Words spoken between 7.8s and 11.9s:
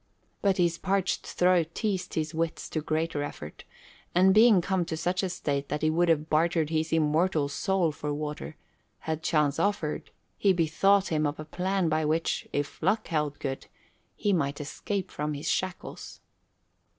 for water, had chance offered, he bethought him of a plan